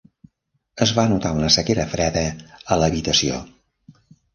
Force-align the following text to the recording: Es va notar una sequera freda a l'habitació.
Es 0.85 0.93
va 1.01 1.05
notar 1.11 1.35
una 1.41 1.51
sequera 1.57 1.87
freda 1.95 2.27
a 2.77 2.83
l'habitació. 2.83 3.41